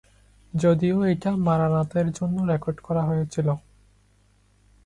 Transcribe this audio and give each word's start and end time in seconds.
যদিও 0.53 0.97
এটা 1.03 1.31
মারানাথের 1.37 2.07
জন্য 2.11 2.37
রেকর্ড 2.43 2.77
করা 2.79 3.01
হয়েছিল! 3.03 3.47